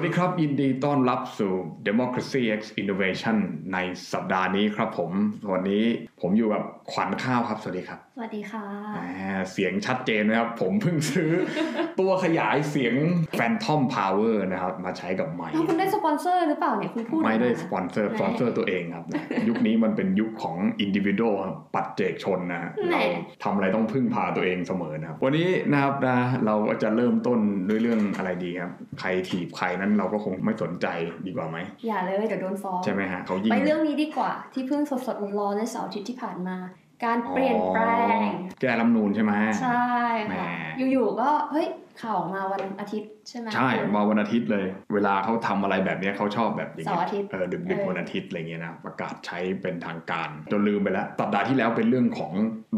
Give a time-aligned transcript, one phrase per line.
[0.00, 1.52] สวัสดีครับ ยินดีต้อนรับสู่
[1.88, 3.36] Democracy X Innovation
[3.72, 3.78] ใน
[4.12, 5.12] สัปดาห์นี้ครับผม
[5.52, 5.84] วันนี้
[6.20, 6.62] ผมอยู่กับ
[6.92, 8.66] ขวัญข้าวครับ สวัสดีครับสวัสดีค่ะ
[8.96, 11.30] อ่าเสียงชัดเจนนะครับ ผมเพิ่งซื้อ
[12.00, 12.94] ตัวขยายเสียง
[13.38, 23.02] Phantom Power นะครับ มาใช้กับไมค์แล้วคุณได้สปอนเซอร์หรือเปล่าเนี่ยคุณพูดไม่ได้ออกาสปอนเซอร์สปอนเซอร์ตัวเองครับนะยุคนี้มันเป็นยุคของ individual ครับปัจเจกชนนะฮะแหม่เรา
[23.44, 30.86] ทำอะไรต้องพึ่งพาตัวเองเสมอนะครับ วันนี้นะครับนะเราก็จะเริ่มต้นด้วยเรื่องอะไรดีครับ ใครถีบใครนั้นเราก็คงไม่สนใจ
[31.26, 36.58] ดีกว่าไหมอย่าเลยเดี๋ยวโดนฟ้องใช่ไหมฮะเขายิ่งไปเรื่องนี้ดีกว่าที่เพิ่งสดๆร้อนๆในเสาร์อาทิตย์ที่ผ่านมา
[37.04, 37.82] การเปลี่ยนแปล
[38.26, 39.84] งอ๋อแก้รัฐธรรมนูนใช่ไหมใช่
[40.28, 40.50] แหมค่ะ
[40.90, 41.68] อยู่ๆก็เฮ้ย
[42.02, 52.32] ข่าวออกมาวันอาทิตย์ใช่ไหมใช่คุณมาวันอาทิตย์เลย เวลาเขาทำอะไรแบบเนี้ยเขาชอบแบบอย่างเงี้เสาร์อาทิตย์เออดึกดึกเออวันอาทิตย์อะไรเงี้ยนะประกาศใช้เป็นทางการจนลืมไปแล้วสัปดาห์ที่แล้วเป็นเรื่องของ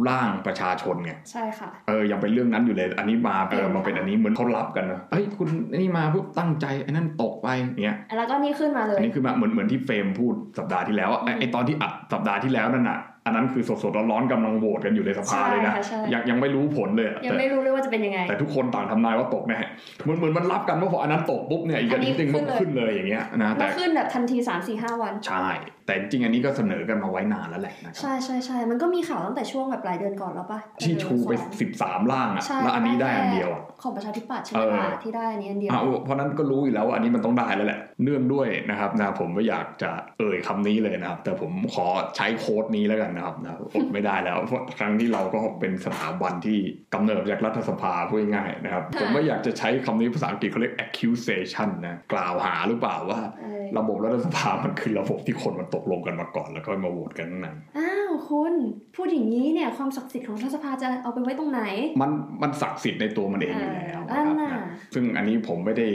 [0.09, 7.48] ร่างประชาชนไงใช่ค่ะเออยังเป็นเรื่องนั้นอยู่เลย อันนี้มาเออเออมาเป็นอันนี้เหมือนเขารับกันนะเฮ้ยคุณอันนี้มาปุ๊บตั้งใจไอ้นั่นตกไป
[7.84, 19.59] เงี้ยแล้วก็นี่ขึ้นมาเลอัยนนี้คือมาเหมือนเหมือนที่เฟรมพูดสัปดาห์ที่แล้วอะไอ้ไอ้ตอนที่อัดสัปดาห์ที่แล้วนั่นน่ะ อันนั้นคือสดๆร้อนๆกำลังโหวตกันอยู่ในสภาเลยนะใช่ค่ะใช่ยังยังไม่รู้ผลเลยอะยังแต่ไม่รู้เลยว่าจะเป็นยังไง แต่ทุกคนต่างทำนายว่าตกแน่
[20.03, 25.48] เหมือนเหมือนมันรับกันว่าพออันนั้นตกปุ๊บเนี่ยอีกอัอันนนี้นี้จริงมันขึ้ขึ้นนเลเลยยอย่างเงี้ยนะแล้แต่วขึ้นแบบทันที3 4 5วัน ใช่
[25.86, 46.58] แต่จริงๆอันนี้ก็เสนอกันมาไว้นานแล้วแหละนะครับใช่ใช่ใช่มันก็มีข่าวตั้งแต่ช่วงแบบปลายเดือนก่อนแล้วปะที่ชูไปสองสิบสามล่างอะใช่แล้วอันนี้ได้อันเดียวอะของประชาธิปัตย์ใช่ไหมเออคะที่ได้อันนี้อันเดียวอะเพราะนั้นก็รู้อยู่แล้วว่าอันนี้มันต้องได้แล้วแหละ เนื่องด้วยนะครับนะผมไม่อยากจะเอ่ยคำนี้เลยนะครับ แต่ผมขอใช้โค้ดนี้แล้วกันนะครับนะอดไม่ได้แล้วเพราะครั้งที่เราก็เป็นสถาบันที่
[46.94, 58.55] กำเนิดจากรัฐสภาพูดง่ายๆนะครับผมไม่อยากจะใช้คำนี้ภาษาอังกฤษเขาเรียก accusation นะกล่าวหาหรือเปล่าว่าเออ ระบบรัฐสภามันคือระบบที่คนมันตกลงกันมาก่อน แล้วก็มาโหวตกันข้างในอ้าวคุณ
[58.95, 61.62] พูดอย่างนี้เนี่ยความศักดิ์สิทธิ์ของรัฐสภาจะเอาไปไว้ตรงไหน
[62.00, 62.11] มัน
[62.43, 65.88] มันศักดิ์สิทธิ์ในตัวมันเองอยู่แล้วอ่านะครับน่ะนะซึ่งอันนี้ผมไม่ได้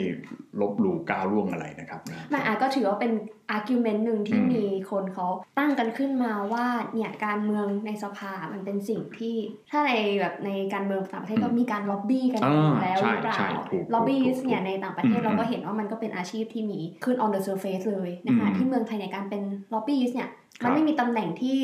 [0.61, 3.11] ลบหลู่ก้าวล่วงอะไรนะครับนะมันอาจก็ถือว่าเป็น
[3.55, 5.27] argument หนึ่งที่อืมมีคนเขา
[5.59, 9.35] ตั้งกันขึ้นมาว่าเนี่ยการเมืองในสภามันเป็นสิ่งที่
[9.71, 20.29] ถ้าในแบบในการเมืองต่างประเทศก็มีการล็อบบี้กันอยู่แล้วหใช่รือเปล่าใช่ถูกล็อบบี้ถูกถูกเนี่ยในต่างประเทศอืมเราก็เห็นว่ามันก็เป็นอาชีพที่มีขึ้น on the surface เลยนะคะอืมที่เมืองไทยในยการเป็นล็อบบี้เนี่ย
[20.61, 21.57] ครัมันบไม่มีตำแหน่งที่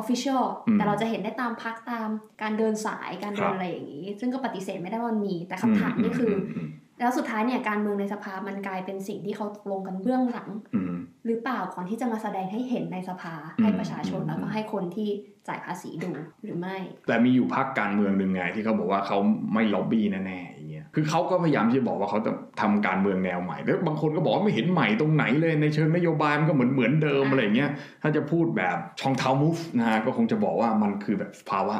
[0.00, 2.08] official อืมแต่เราจะเห็นได้ตามพักตาม
[2.42, 6.68] การเดินสายการครัเดิบนอะไรอย่างนี้ ซึ่งก็ปฏิเสธไม่ได้ว่ามันมี แต่คำถามนี่คืออม
[6.98, 10.94] แล้วสุดท้ายเนี่ยการเมืองในสภามันกลายเป็นสิ่งที่เขาตกลงกันเบื้องหลังอืม
[11.26, 15.08] หรือเปล่าก่อนที่จะมาแสดงให้เห็นในสภาอืมให้ประชาชนอืมแล้วก็ให้คนที่
[15.48, 16.10] จ่ายภาษีดู
[16.42, 19.18] หรือไม่ แต่มีอยู่พักการเมืองหนึ่งไงที่เขาบอกว่าเขา
[19.54, 20.55] ไม่ล็อบบี้แน่ๆอย่างเงี้ย
[20.98, 27.70] คือเขาก็พยายามที่จะบอกว่าเขาจะทำการเมืองแนวใหม่แล้วบางคนก็บอกว่าไม่เห็นใหม่ตรงไหนเลยในเชิงนโยบายมันก็เหมือนเหมือนเดิมอะอะไรเงี้ย
[28.02, 31.76] ถ้าจะพูดแบบช่องเท้ามูฟนะฮะก็คงจะบอกว่ามันคือแบบภาวะ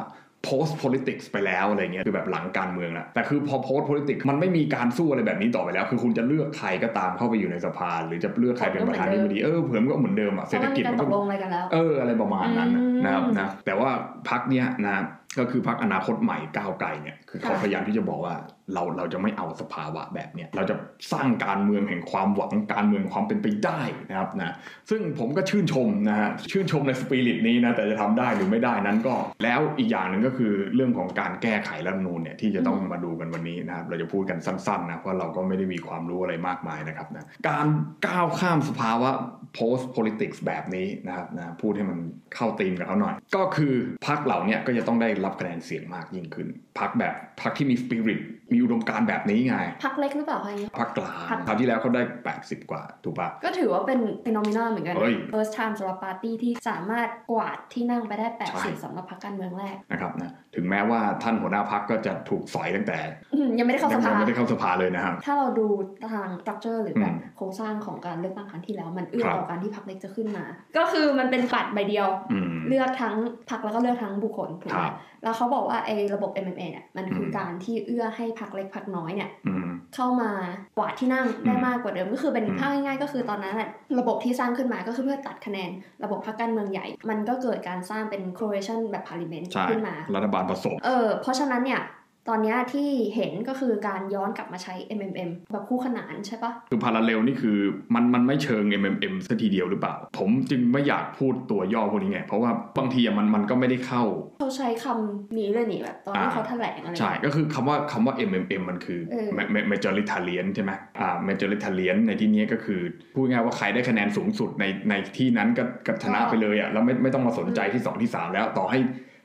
[0.47, 13.89] post politics ไปแล้วอะไรเงี้ยคือแบบหลังการเมืองแล้วแต่คือพอ post politics มันไม่มีการสู้อะไรแบบนี้ต่อไปแล้ว คือคุณจะเลือกใครก็ตามเข้าไปอยู่ในสภาหรือจะเลือกใครเป็นประธานาธิบดีเออเผื่อมันก็เหมือนเดิมอะเพเศรษราะฐมันกิมีจการมันตก็กลงอะไรกันแล้วเอออะไรประมาณนั้นน่ะอืมนะครับนะแต่ว่า
[14.29, 14.95] พักเนี้ยนะ
[15.39, 18.35] ก็คือพักอนาคตใหม่ก้าวไกลเนี่ยคือเขาค่ะพยายามที่จะบอกว่า
[18.73, 20.75] เราเราจะไม่เอาสภาวะแบบเนี้ยเราจะ
[21.11, 24.53] สร้างการเมืองแห่งความหวังการเมืองความเป็นไปได้นะครับนะ
[24.89, 37.67] ซึ่งผมก็ชื่นชมนะฮะชื่นชมในสปิริตนี้นะแต่จะทำได้หรือไม่ได้นั้นก็ แล้วอีกอย่างหนึ่งก็คือเรื่องของการแก้ไขรัฐธรรมนูญเนี่ยที่จะต้องมาดูกันวันนี้นะครับเราจะพูดกันสั้นๆนะเพราะเราก็ไม่ได้มีความรู้อะไรมากมายนะครับนะการ
[38.07, 39.09] ก้าวข้ามสภาวะ
[39.57, 41.97] post politics แบบนี้นะครับนะพูดให้มัน
[42.35, 43.73] เข้าธีมกับเขาหน่อย ก็คือ
[44.07, 46.47] พรรคเหล่าเนี้ยก็จะต้องได้รับคะแนนเสียงมากยิ่งขึ้น
[46.79, 48.21] พรรคแบบพรรคที่มี spirit
[48.53, 52.01] มีอุดมการณ์แบบนี้ไงพักเล็กหรือเปล่าคะอย่างนี้พรรคกลางพรรคคราวที่แล้วเขาได้
[52.35, 62.97] 80 กว่า ถูกปะก็ถือว่าเป็นเป็นนอมินาเหมือนกันเฮ้ย first time สำหรับปาร์ตี้ที่สามารถกวาดที่นั่งไปได้แปดใช่สิบสำหรับพรรคการเมืองแรกนะครับนะถึงแม้ว่าท่านหัวหน้าพรรคก็จะถูกสอยตั้งแต่
[63.33, 65.67] อืมยังไม่ได้เข้าสยังภาไม่ได้เข้าสภาเลยนะครับถ้าเราดู
[66.13, 70.45] ทาง structure หรือแบบอืมโครงสร้างของการเลือกตั้งครั้งที่แล้วมันเอื้อครับต่อการที่พรรคเล็กจะขึ้นมา
[70.77, 73.15] ก็คือมันเป็นบัตรใบเดียวอืมเลือกทั้ง
[73.49, 74.93] พรรคแล้วก็เลือกทั้งบุคคลถูกคไหมรับ
[75.23, 80.31] แล้วเขาบอกว่าไอ้ระบบ MMA เนี่ยมันคืออมการที่เอื้อให้พรรคเล็กพรรคน้อยเนี่ยอืมเข้ามา
[80.77, 83.69] กวาดที่นั่งได้อืมมากกว่าเดิมก็คือเป็นอืมภาพง่ายๆ ก็คือตอนนั้นน่ะ
[83.99, 85.69] ระบบที่สร้างขึ้นมาก็คือเพื่อตัดคะแนน
[86.03, 91.81] ระบบพรรคการเมืองใหญ่ มันก็เกิดการสร้างเป็น coalition แบบ parliament ใช่ขึ้นมารัฐบาลผสมเออเพราะฉะนั้นเนี่ย
[92.29, 97.57] ตอนเนี้ยที่เห็นก็คือการย้อนกลับมาใช้ MMM แบบคู่ขนานใช่ปะคือพาราเลลนี่คือ
[97.95, 104.03] มันมันไม่เชิง MMM สัทีเดียวหรือเปล่า ผมจึงไม่อยากพูดตัวย่อพวกนี้ไง เพราะว่าบางทีอะมันมันก็ไม่ได้เข้า
[104.39, 112.81] เขาใช้คำนี้เลยนี่แบบตอนที่อ่าเขาแถลงอะไร ใช่ ก็คือคำว่าคำว่า MMM มันคือเออ ma- ma- majoritarian ใช่ไหมอ่า majoritarian ในที่นี้ก็คือ
[113.15, 118.79] พูดง่ายๆว่าใครได้คะแนนสูงสุดในในที่นั้นก็ก็ชนะไปเลยอะแล้วไม่ไม่ต้องมาสนใจที่ 2 ที่ 3 แล้วต่อให้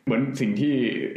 [0.04, 0.74] เหมือนสิ่งที่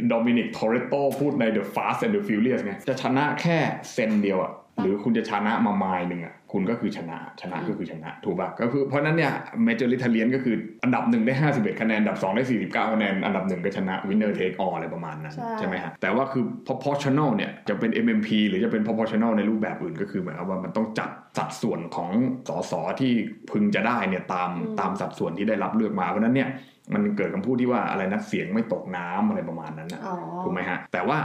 [0.08, 3.58] โดมินิกทอร์เรโตพูดใน The Fast and the Furious ไงจะชนะแค่
[3.92, 4.52] เซนเดียวอะ
[4.82, 9.32] หรือคุณจะชนะมาไมล์หนึ่งอะคุณก็คือชนะชนะก็คือชนะถูกป่ะก็คือเพราะฉะนั้นเนี่ย
[9.64, 17.90] majoritarian ก็คืออันดับหนึ่งได้ 51 คะแนน อันดับ 2 ได้ 49 คะแนน อันดับหนึ่งก็ชนะ winner take all อะไรประมาณนั้นใช่ใช่ไหมฮะแต่ว่าคือ proportional เนี่ยจะเป็น
[18.04, 22.10] MMP หรือจะเป็น proportional ในรูปแบบอื่นก็คือหมายความว่ามันต้องจัดสัดส่วนของ
[22.48, 23.12] สสที่
[23.50, 24.50] พึงจะได้เนี่ยตาม
[24.80, 26.48] ตามสัดส่วนที่ได้รับเลือกมาเพราะฉะนั้นเนี่ย
[26.94, 31.18] มันเกิดคำพูดที่ว่าอะไรนะเสียงไม่ตกน้ำอะไรประมาณนั้นนะอ๋อถูกไหมฮะแต่ว่า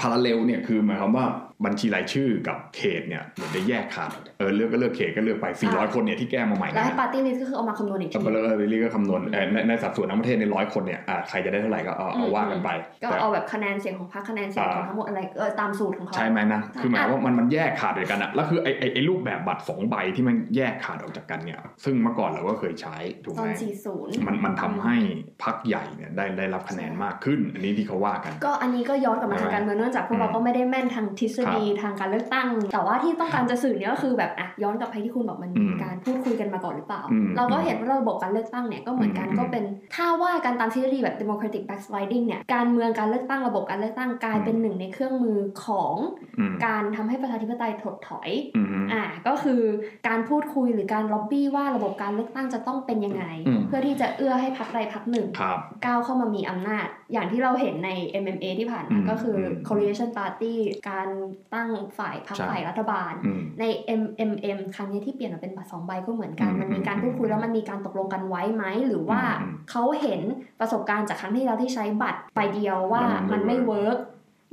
[0.00, 1.26] parallel เนี่ยคือหมายความว่า
[1.66, 12.68] บัญชีรายชื่อกับเขตเนี่ยเหมือนจะแยกขาดเออเลือกก็เลือกเขตก็เลือกไป 400 คนเนี่ยที่แก้มาใหม่แล้วนะให้ปาร์ตี้ลิสก็คือเอามาคำนวณอีกก็ทีเลยเออเรียกก็คำนวณเอ่อในในสัดส่วนทั้งประเทศในร้อยคนเนี่ยอ่าใครจะได้เท่าไหร่ก็เอาเอาว่ากันไป
[13.02, 23.54] ก็แต่เอาแบบคะแนนเสียงของพรรคคะแนนเสียงของทั้งหมดอะไรเออตามสูตรของเขาใช่ไหมนะใช่คือหมายว่ามันมันแยกขาดด้วยกันอะแล้วคือไอ้ไอ้ไอ้รูปแบบบัตรสองใบที่มันแยกขาดออกจากกันเนี่ยซึ่งเมื่อก่อนเราก็เคยใช้ถูกตไหอมน
[23.90, 24.96] 40มันมันทำให้
[25.44, 39.64] พักใหญ่เนี่ยได้ได้รับคะแนนมากขึ้น อันนี้ที่เขาว่ากัน ก็อันนี้ก็ย้อนกลับมาทางการเมืองเนื่องจากพวกเราก็ไม่ได้แม่นทางทฤษฎีทางการเลือกตั้ง แต่ว่าที่ต้องการจะสื่อเนี่ยก็คือแบบอะย้อนกลับไปที่คุณบอกมันมีอืมการพูดคุยกันมาก่อนหรือเปล่าอืมเราก็เห็นว่าระบบการเลือกตั้งเนี่ยก็เหมือนกันอืมก็เป็น
[39.94, 45.94] ถ้าว่ากันตามทฤษฎีแบบ democratic backsliding เนี่ยการเมืองการเลือกตั้งระบบการเลือกตั้งกลายเป็นหนึ่งในเครื่องมือของ
[46.38, 49.62] อืมการทำให้ประชาธิปไตยถดถอยอืมอ่าก็คือ
[50.08, 57.90] การพูดคุยหรือการล็อบบี้ว่าระบบการเลือกตั้งจะต้องเป็นยังไงอืมเพื่อที่จะเอื้อให้พรรคใดพรรคหนึ่งครับก้าวเข้ามามีอำนาจ อย่างที่เราเห็นใน
[58.22, 60.54] MMA ที่ผ่านอืมามก็คืออม coalition party
[60.88, 61.08] การ
[61.54, 61.68] ตั้ง
[61.98, 63.64] ฝ่ายพรรคใช่ฝ่ายรัฐบาลอืมใน
[64.00, 70.20] MMM ครั้งนี้ที่เปลี่ยนมาเป็นบัตรสองใบก็เหมือนกันอืมมันมีการพูดคุยแล้วมันมีการตกลงกันไว้ไหม หรือว่าอืมเขาเห็น
[70.60, 73.98] ประสบการณ์จากครั้งที่แล้วที่ใช้บัตรใบเดียวว่าแล้วมัมันนไม่ไม่เวิร์ก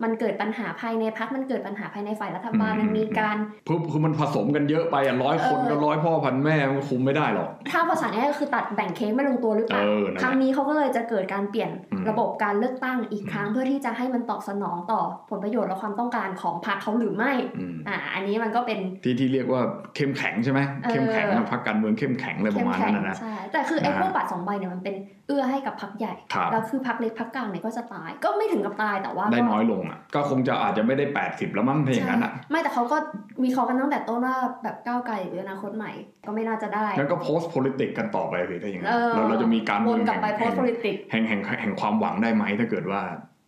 [0.04, 3.38] มันเกิดปัญหาภายในพรรคมันเกิดปัญหาภายในฝ่ายรัฐบาลอืมมันมีการ
[3.68, 19.62] คือคือมันผสมกันเยอะไปอะร้อยคนเออก็ร้อยพ่อพันแม่มันคุมไม่ได้หรอก ถ้าภาษาง่ายก็คือตัดแบ่งเค้กไม่ลงตัวหรือเปล่าเออนั่นแหละครั้งนี้เขาก็เลยจะเกิดการเปลี่ยนอืมระบบการเลือกตั้งอีกครั้งเพื่อที่จะให้มันตอบสนองต่อผลประโยชน์และความต้องการของพรรคเขาหรือไม่อืมอ่าอันนี้มันก็เป็นที่ที่เรียกว่า
[19.96, 24.96] เข้มแข็งใช่ไหมเออเข้มแข็งนะพักการเมืองเข้มแข็งอะไรประมาณนั้นนะนะใช่แต่คือไอ้นะพวกบัตรสองใบเนี่ยมันเป็น
[25.28, 32.98] เอื้อให้กับพรรคใหญ่ครับแล้วคือพรรคเล็กพรรคกลางเนี่ยก็จะตาย ก็ไม่ถึงกับตายแต่ว่าได้ก็น้อยลงอะก็คงจะอาจจะไม่ได้ 80 แล้วมั้งถ้าอย่างนั้นอะใช่ไม่แต่เขาก็
[33.44, 35.92] มีเขากันตั้งแต่ต้นว่าแบบก้าวไกลหรืออนาคตใหม่
[36.26, 43.02] ก็ไม่น่าจะได้งั้นก็ post politics กันต่อไปสิถ้าอย่างนั้เอนอเราเราจะมีการวเมืนองกลับไปแห่ง post politics แห่งแห่งแห่งแห่งความหวังได้ไหมถ้าเกิดว่า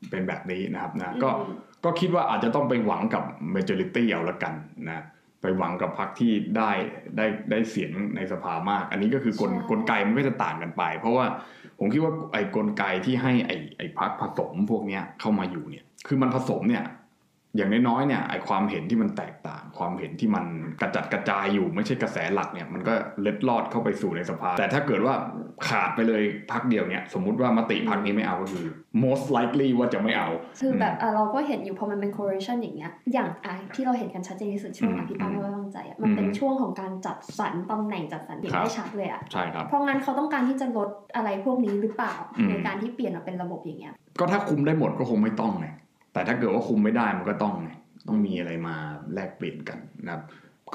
[0.09, 1.55] เป็นแบบนี้นะครับนะก็อืม
[1.85, 3.23] ก็คิดว่าอาจจะต้องไปหวังกับ
[3.55, 4.53] majority เอาละกัน
[4.87, 5.03] นะ
[5.41, 6.71] ไปหวังกับพรรคที่ได้
[7.17, 11.25] ได้ได้เสียงในสภามาก อันนี้ก็คือกลใช่กลไกมันก็จะต่างกันไป เพราะว่า
[11.79, 16.83] ผมคิดว่าไอ้กลไกที่ให้ไอ้ไอ้พรรคผสมพวกเนี้ยเข้ามาอยู่เนี่ย คือมันผสมเนี่ย
[17.55, 20.45] อย่างน้อยๆเนี่ยไอ้ความเห็นที่มันแตกต่าง ความเห็นที่มัน
[20.81, 25.13] กระจัดกระจายอยู่ไม่ใช่กระแสหลักเนี่ยมันก็เล็ดลอดเข้าไปสู่ในสภา แต่ถ้าเกิดว่า
[25.67, 28.65] ขาดไปเลยพักเดียวเนี่ยสมมุติว่ามติพักนี้ไม่เอาก็คือ
[29.03, 30.29] most likely ว่าจะไม่เอา
[30.61, 45.67] คือแบบอะเราก็เห็นอยู่พอมันเป็น correlation อย่างเงี้ยอย่างอะที่เราเห็นกันชัดเจนที่สุดช่วงอืมอภิปรายไม่ไว้วางใจอะมันเป็นอืมช่วงของการจัดสรรตำแหน่งจัดสรรเห็นครับได้ชัดเลยอะใช่ครับเพราะงั้นเขาต้องการที่จะลดอะไรพวกนี้หรือเปล่าอืมในการที่เปลี่ยนมาเป็นระบบอย่างเงี้ยก็ถ้าคุมได้หมดก็คงไม่ต้องไง
[46.17, 47.55] แต่ถ้าเกิดว่าคุมไม่ได้มันก็ต้อง
[48.07, 48.75] ต้องมีอะไรมา
[49.13, 50.21] แลกเปลี่ยนกันนะครับ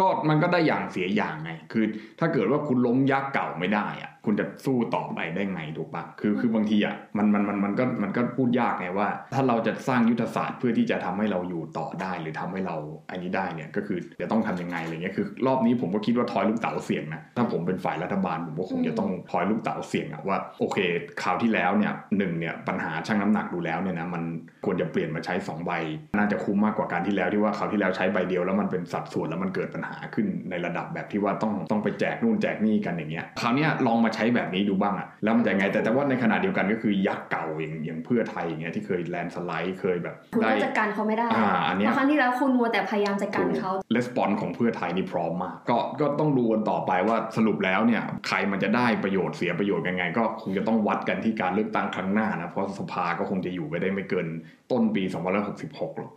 [0.01, 1.85] ก็มันก็ได้อย่างเสียอย่างไง คือ
[2.19, 12.77] ถ้าเกิดว่าคุณล้มยักษ์เก่าไม่ได้อะ คุณจะสู้ต่อไปได้ไงถูกปะคือคือบางทีอะมันมันมันมันก็มันก็พูดยากไงว่า ถ้าเราจะสร้างยุทธศาสตร์เพื่อที่จะทำให้เราอยู่ต่อได้ หรือทำให้เรา
[13.11, 20.79] อันนี้ได้เนี่ยก็คือจะต้องทำยังไงอะไรเงี้ยคือ รอบนี้ผมก็คิดว่าทอยลูกเต๋าเสี่ยงนะถ้าผมเป็นฝ่ายรัฐบาลผมก็คงจะต้องทอยลูกเต๋าเสี่ยงอะว่าโอเค
[21.23, 24.23] คราวที่แล้วเนี่ยหนึ่งเนี่ยปัญหาชั่งน้ำหนักดูแล้วเนี่ยนะมัน
[24.65, 25.73] ควรจะเปลี่ยนมาใช้สองใบ
[26.19, 54.27] น่าจะคุ้มมากกว่าการที่แล้วที่ว่าคราวที่แล้วใช้ใบเดียวแล้วมันเป็นสัดส่วนแล้วมันเกิดปัญหาขึ้นในระดับแบบที่ว่าต้องต้องไปแจกนู่นแจกนี่กันอย่างเงี้ยคราวเนี้ยลองมาใช้แบบนี้ดูบ้างอะแล้วมันจะไงแต่แต่ว่าในขณะเดียวกันก็คือยักษ์เก่าอย่างอย่างเพื่อไทยอย่างเงี้ยที่เคยแลนด์สไลด์เคยแบบคุณได้ก็จัดการเขาไม่ได้อ่าอันเนี้ยเพราะครั้งที่แล้วคุณมัวแต่พยายามจัดการเขาレスปอนของเพื่อไทยนี่พร้อมมากก็ก็ต้องดูกันต่อไปว่าสรุปแล้วเนี่ยใครมันจะได้ประโยชน์เสียประโยชน์ยังไง ก็คงจะต้องวัดกันที่การเลือกตั้งครั้งหน้านะเพราะสภาก็คงจะอยู่ไปได้ไม่เกิน
[54.73, 55.03] ต้นปี
[55.51, 56.13] 2566หรอก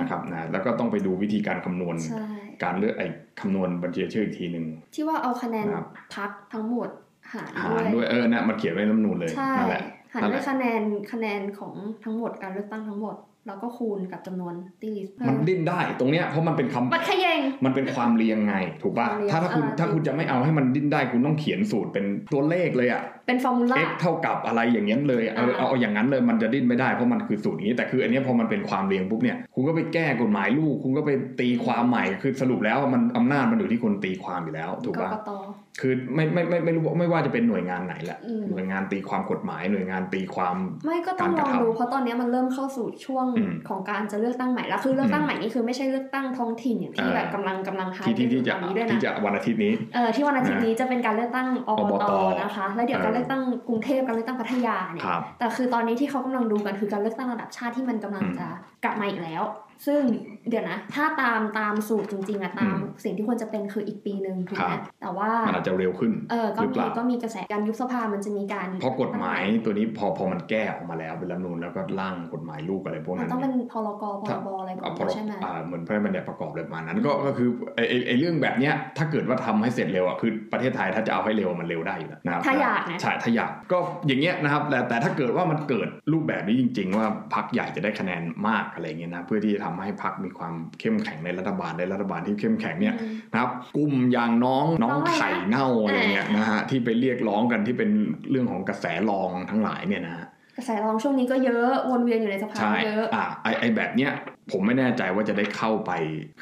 [0.00, 2.26] นะครับนะแล้วก็ต้องไปดูวิธีการคำนวณใช่
[2.64, 3.08] การเลือกไอ้
[3.40, 5.86] คำนวณบัญชีรายชื่ออีกทีหนึ่งที่ว่าเอาคะแนนครับ
[6.16, 6.88] พักทั้งหมด
[7.32, 13.16] หารหารด้วยเออนะมันเขียนไว้ในรัฐธรรมนูญเลยใช่นั่นแหละหารนั่นด้แหวยละคะแนนคะแนนของทั้งหมดการเลือกตั้งทั้งหมด
[13.46, 35.32] แล้วก็คูณกับจำนวนตีลิสต์มันดิ้นได้ตรงเนี้ยเพราะมันเป็นคำบัตรขยงมันเป็นความเรียงไง ถูกป่ะความเรียงถ้าถ้าคุณอ่าถ้าคุณจะไม่เอาให้มันดิ้นได้คุณต้องเขียนสูตรเป็นตัวเลขเลยอะเป็นฟอร์มูลา x เท่ากับอะไรอย่างนี้ยเลยเอาอ่าเอาเอาอย่างนั้นเลยมันจะดิ้นไม่ได้เพราะมันคือสูตรนี้ แต่คืออันเนี้ยพอมันเป็นความเรียงปุ๊บเนี่ยคุณก็ไปแก้กฎหมายลูก คุณก็ไปตีความใหม่คือสรุปแล้วมันอำนาจมันอยู่ที่คนตีความอยู่แล้ว ถูกกป่ะกต
[35.80, 58.48] คือไม่ไม่ไม่ไม่รู้ว่าไม่ว่าจะเป็นหน่วยงานไหนแหละอืมหน่วยงานตีความกฎหมายหน่วยงานตีความไม่ก็ต้องลองการกระทำดูเพราะตอนนี้มันเริ่มเข้าสู่ช่วงอืมของการจะเลือกตั้งใหม่แล้วคือเลือกตั้งใหม่นี่คือไม่ใช่เลือกตั้งท้องถิ่นอย่างที่อ่าแบบกำลังกำลังหาที่ที่ที่ตจะอนนี้ด้วยที่นะจะวันอาทิตย์นี้เออที่วันอาทิตย์นี้จะเป็นการเลือกตั้งอบอบตตเออเลือกตั้งกรุงเทพการเลือกตั้งพัทยาเนี่ยครับแต่คือตอนนี้ที่เขากำลังดูกันคือการเลือกตั้งระดับชาติที่มันกำลังอืมจะ
[58.84, 59.42] กลับมาอีกแล้ว
[59.86, 60.00] ซึ่ง
[60.48, 97.90] เดี๋ยวนะ ถ้าตามตามสูตรจริงๆอะตามอืมสิ่งที่ควรจะเป็นคืออีกปีหนึ่งถูกไหมครับแต่ว่ามันอาจจะเร็วขึ้นเออก็หรือมีเปล่าก็มีกระแสการยุบสภามันจะมีการเพราะกฎหมายตัวนี้พอพอมันแก้ออกมาแล้วเป็นรัฐธรรมนูนแล้วก็ร่างกฎหมายลูกอะไรพวกมันั้นนต้องเนี่เป็ยนพรกพรบอะไรก่อเอานพรใช่ไหมอ่าเหมือนพระราชบัญญัติประกอบเลยประมาณนั้นก็ก็คือไอ้ไอ้ไอ้เรื่องแบบเนี้ยถ้าเกิดว่าทำให้เสร็จเร็วอะคือประเทศไทยถ้าจะเอาให้เร็วมันเร็วได้อยู่แล้วนะครับถ้าอยากนะใช่ถ้าอยากก็อย่างเงี้ยนะครับแต่แต่ถ้าเกิดว่ามันเกิดรูปแบบนี้จริง ๆ ว่าพรรคใหญ่จะได้คะแนนมากอะไรเงี้ยนะเพื่อที่จะทำให้พรรคมีความเข้มแข็งในรัฐบาลในรัฐบาลที่เข้มแข็งเนี่ยอืมนะครับกลุ่มอย่างน้องน้องน้องอะไรนะไข่เน่าอะไรเงี้ยอ่านนะฮะที่ไปเรียกร้องกันที่เป็น
[98.30, 100.26] เรื่องของกระแสรองทั้งหลายเนี่ยนะฮะ
[100.56, 104.12] กระแสร้องช่วงนี้ก็เยอะวนเวียนอยู่ในสภาใช่เยอะอ่าไอไอแบบเนี้ย
[104.52, 105.92] ผมไม่แน่ใจว่าจะได้เข้าไป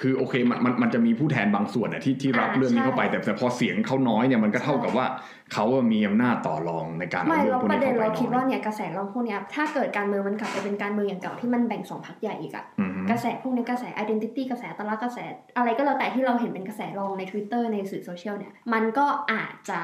[0.00, 5.06] คือโอเคมันมันมันจะมีผู้แทนบางส่วนอะที่ที่รับอ่าเรื่องนี้เข้าไปใช่แต่แต่พอเสียงเขาน้อยเนี่ยมันก็เท่ากับว่า
[5.52, 15.18] เขาอะมีอำนาจต่อรองในการเอาไม่เรื่อเรางพวกประนี้เด็นเข้าไปเราคิดน้ว่าอยเนี่ยกระแสร้องพวกเนี้ยถ้าเกิดการเมืองมันกลับไปเป็นการเมืองอย่างเก่าที่มันแบ่งสองพรรคใหญ่อีกอะอืมฮึกระแสพวกนี้กระแส identity กระแสตลาดกระแส
[15.56, 19.80] อะไรก็แล้วแต่ที่เราเห็นเป็นกระแสรองใน Twitter ในสื่อโซเชียลเนี่ยมันก็อาจจะ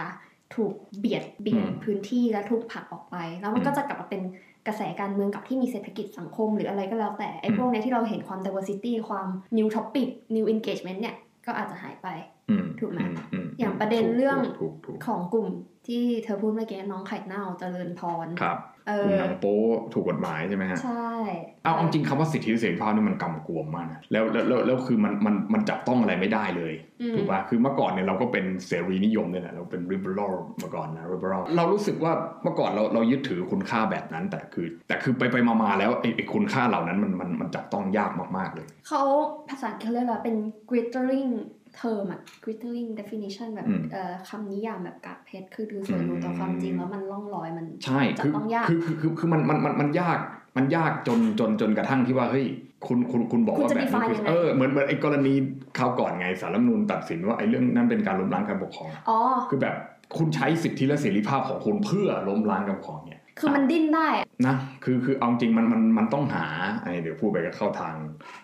[0.55, 4.23] ถูกเบียดเบียนอืมพื้นที่และถูกผลักออกไป แล้วมันก็จะกลับมาเป็น
[4.67, 9.29] กระแสการเมืองกับที่มีเศรษฐกิจสังคม หรืออะไรก็แล้วแต่ไอ้อืมพวกเนี้ยที่เราเห็นความ diversity ความ
[9.59, 12.09] new topic new engagement เนี่ยก็อาจจะหายไป
[12.51, 13.01] อืมถูกไหม
[13.33, 15.49] อืมอย่างประเด็นถูกเรื่องถูกถูกของกลุ่ม
[15.89, 19.59] ที่เธอพูดเมื่อกี้น้องไข่เน่าเจริญพรครับเอกลุ่มอหนังโป๊
[19.93, 21.13] ถูกกฎหมายใช่ไหมฮะใช่
[21.65, 39.03] เอาเอาจริงคำว่าสิทธิเสรีภาพนี่มันกำกวมมากนะแล้วแล้วแล้วแล้วคือมันมันมันจับต้องอะไรไม่ได้เลยอืมถูกป่ะคือเมื่อก่อนเนี่ยเราก็เป็นเสรีนิยมเนี่ยแหละเราเป็น liberal มาก่อนนะ liberal เรารู้สึกว่าเมื่อก่อนเราเรายึดถือคุณค่าแบบนั้น แต่คือ แต่คือไปไปมามาแล้วไอ้ไอ้คุณค่าเหล่านั้นมันมันมันจับต้องยากมากๆเลยเขา
[39.49, 40.37] ภาษาอังกฤษเขาเรียกอะไรเป็น
[40.71, 41.33] glittering
[41.81, 50.19] term อะ glittering definition แบบอืมเอ่อคำนิยามแบบกากเพชรคือดูสวยหรูแต่ความจริงแล้วมันล่องลอยมันใช่จับคือต้องยากคือคือคือคือมันมันมันมันยาก
[50.57, 52.47] มันยากจนจนจนกระทั่งที่ว่าเฮ้ย
[52.87, 55.35] คุณคุณคุณบอกคุณว่าจะแบบนี้ define คือยังไงเออเหมือนเหมือนไอ้กรณี
[55.79, 59.19] คราวก่อนไงศาลรัฐธรรมนูญตัดสินว่าไอ้เรื่องนั้นเป็นการล้มล้างการปกครองอ๋อ
[59.51, 59.75] คือแบบ
[60.17, 66.47] คุณใช้สิทธิและเสรีภาพของคุณเพื่อล้มล้างการปกครองเนี่ยคือมันดิ้นได้อะ นะคือคือเอาจริงมันมันมันต้องหา
[66.83, 67.95] ไอ้เดี๋ยวพูดไปก็เข้าทาง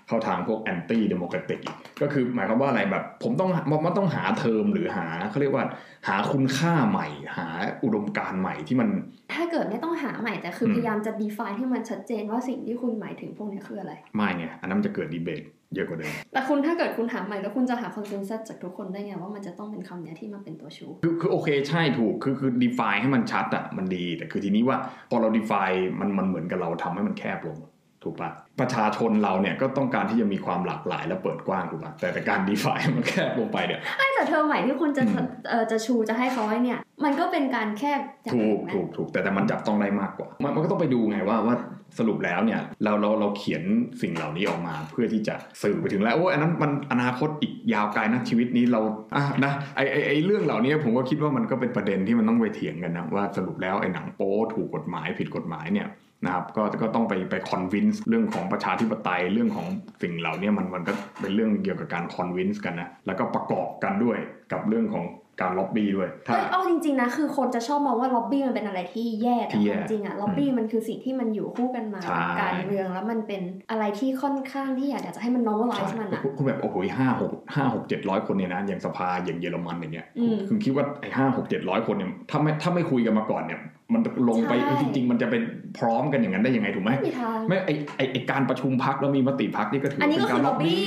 [0.06, 1.61] เข้าทางพวก anti-democratic
[2.02, 5.64] ก็คือหมายความว่าอะไรแบบ ผมต้องมันมันต้องหาเทอมหรือหาเขาเรียกว่า
[6.08, 7.46] หาคุณค่าใหม่ หา
[7.84, 8.88] อุดมการณ์ใหม่ที่มัน
[9.34, 15.42] ถ้าเกิดไม่ต้องหาใหม่แต่คืออมพยายามจะ define ให้มันชัดเจนว่าสิ่งที่คุณหมายถึงพวกนี้คืออะไร ไม่ไงอันนั้นมันจะเกิดดีเบต
[15.75, 24.78] เยอะกว่าเดิมแต่คุณถ้าเกิดคุณหาใหม่แล้วคุณจะหา consensus จากทุกคนได้ไงว่ามันจะต้องเป็นคำเนี้ยที่มาเป็นตัวชูคือคือโอเคใช่ถูกคือคือ define ให้มันชัดอะมันดี แต่คือทีนี้ว่า
[25.11, 27.59] พอเรา define มันมันเหมือนกับเราทำให้มันแคบลง
[28.07, 41.57] ถูกปะประชาชนเราเนี่ยก็ต้องการที่จะมีความหลากหลายและเปิดกว้างถูกปะแต่แต่การ define ให้มันแคบลงไปเนี่ยไอ้แต่เทอมใหม่ที่คุณจะอืมเอ่อจะชูจะให้เขาไว้เนี่ย มันก็เป็นการแค่อย่างถูกไหมถูกถูกแต่แต่มันจับต้องได้มากกว่า มันมันก็ต้องไปดูไงว่าว่า
[41.98, 43.62] สรุปแล้วเนี่ยเราเราเราเขียน
[44.02, 48.80] สิ่งเหล่านี้ออกมาเพื่อที่จะสื่อไปถึงแล้วโอ้ยอันนั้นมันอนาคตอีกยาวไกลนะชีวิตนี้เรา
[49.14, 55.88] อะนะไอไอไอเรื่องเหล่านี้ผมก็คิดว่ามันก็เป็นประเด็นที่มันต้องไปเถียงกันนะว่าสรุปแล้วไอหนังโป๊ถูกกฎหมายผิดกฎหมายเนี่ย
[56.24, 59.66] นะครับก็ก็ต้องไปไปคอนวินส์เรื่องของประชาธิปไตยเรื่องของ
[60.02, 64.18] สิ่งเหล่านี้มันมันก็เป็นเรื่องเกี่ยวกับการคอนวินส์กันนะแล้วก็ประกอบกันด้วย
[64.52, 65.04] กับเรื่องของ
[65.41, 83.61] การล็อบบี้ด้วยถ้าเอ้ยเอาจริงๆนะคือคนจะชอบมองว่าล็อบบี้มันเป็นอะไรที่แย่แต่ที่คแย่วามจริงอะล็อบบี้มันคือสิ่งที่มันอยู่คู่กันมาใช่กับการเมืองแล้วมันเป็นอะไรที่ค่อนข้างที่อยากจะให้มัน normalize มันอะคุณคุณแบบโอ้โหห้าหกห้าหกเจ็ดร้อยคนเนี่ยนะอย่างสภาอย่างเยอรมันอย่างเงี้ยอืมคุณคิดว่าไอ้ห้าหกเจ็ดร้อยคนเนี่ยถ้าไม่ถ้าไม่คุยกันมาก่อนเนี่ย
[83.93, 85.43] มันลงไปใช่จริง ๆ มันจะเป็น
[85.79, 90.87] พร้อมกันอย่างนั้นได้ยังไงถูกไหมไม่มีทางไม่ไอไอไอการประชุมพักแล้วมีมติพักนี่ก็ถืออันนี้เป็ก็นกาคืรอล็ล็ออบบบี้บี้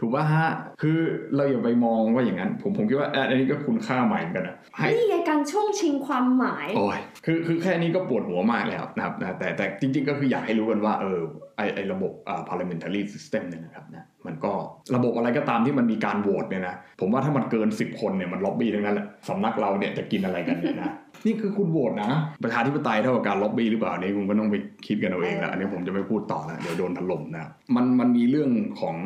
[0.00, 0.48] ถูกป่ะฮะ
[0.82, 0.98] คือ
[1.36, 11.20] เราอย่าไปมองว่าอย่างนั้น ผมผมคิดว่าอันนี้ก็คุณค่าใหม่เหมือนกันนะให้นี่ไงการช่วงชิงความหมาย โอ้ยคือคือแค่นี้ก็ปวดหัวมากแล้วนะครับนะแต่แต่จริง ๆ ก็คืออยากให้รู้กันว่าเออ
[11.56, 14.52] ไอไอระบบอ่า parliamentary system เนี่ยนะครับนะมันก็
[14.94, 20.92] ระบบอะไรก็ตามที่มันมีการโหวตเนี่ยนะผมว่าถ้ามันเกิน 10 คนเนี่ยมันล็อบบี้ทั้งนั้นแหละสำนักเราเนี่ยจะกินอะไรกันเนี่ยนะ
[21.26, 22.12] นี่คือคุณโหวตนะ
[22.44, 24.56] ประชาธิปไตยเท่ากับการล็อบบี้หรือเปล่าอันนี้คุณก็ต้องไป
[24.86, 28.96] คิดกันเอาเองละอันนี้ผมจะไม่พูดต่อนะเดี๋ยวโดนถล่มนะมันมันมีเรื่องของ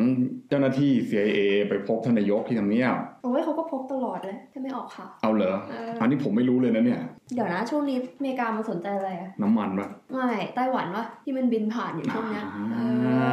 [0.49, 7.00] เจ้าหน้าที่ CIA ไปพบท่านนายกที่ทำเนียบโอ้ยเขาก็พกตลอดเลยถ้าไม่ออกข่าวเอาเหรอเอออันนี้ผมไม่รู้เลยนะเนี่ย
[7.35, 12.45] เดี๋ยวนะช่วงนี้อเมริกามันสนใจอะไรอะน้ำมันปะไม่ไต้หวันวะที่มันบินผ่านอยู่ช่วงเนี้ย
[12.77, 13.29] เออ่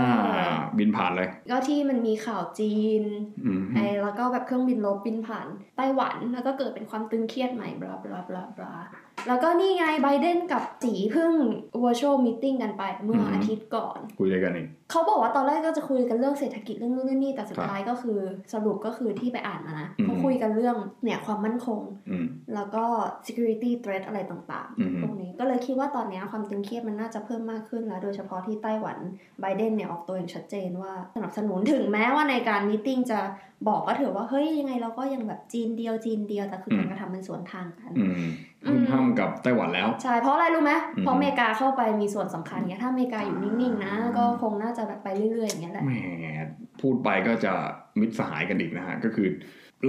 [0.48, 3.04] าอบินผ่านเลยก็ที่มันมีข่าวจีน
[3.46, 8.74] อืมไอ้แล้วก็แบบเครื่องบินลบบินผ่านไต้หวันแล้วก็เกิดเป็นความตึงเครียดใหม่บลาบลาบลาบลา
[9.28, 11.32] แล้วก็นี่ไงไบเดนกับจีเพิ่ง
[11.84, 18.20] virtual meeting กันไปเมื่ออาทิตย์ก่อน คุยอะไรกันอีกเขาบอกว่าตอนแรกก็จะคุยกันเรื่องเศรษฐกิจเรื่องนู่นเรื่องนี่แต่สุดท้ายก็คือ
[18.54, 22.84] สรุปก็คือที่ไปอ่านมานะอืมเขาคุยกันเรื่องเนี่ยความมั่นคงอืมแล้วก็
[23.26, 28.98] security threat อะไรต่างอืมๆพวกนี้ก็เลยคิดว่าตอนเนี้ยความตึงเครียดมันน่าจะเพิ่มมากขึ้นแล้ว โดยเฉพาะที่ไต้หวัน
[29.42, 33.20] ไบเดนเนี่ยออกตัวอย่างชัดเจนว่าสนับสนุนถึงแม้ว่าในการมีติ้งจะ
[33.68, 38.28] บอกก็ถือว่าเฮ้ยยังไงเราก็ยังแบบจีนเดียวจีนเดียวแต่คือการกระทำมันสวนทางกันอืม
[38.68, 45.92] คุณห้ามกับไต้หวันแล้วใช่เพราะอะไรรู้ไหมอืมเพราะอเมริกาเข้าไปมีส่วนสำคัญเงี้ยถ้าอเมริกาอยู่นิ่งๆนะก็คงน่าจะแบบไปเรื่อยๆอย่างเงี้ยแหละแหม
[46.82, 47.54] พูดไปก็จะ
[48.00, 49.28] มิตรสหายกันอีกนะฮะก็คือ